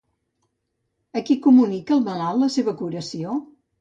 [1.21, 3.37] A qui comunica el malalt la seva curació?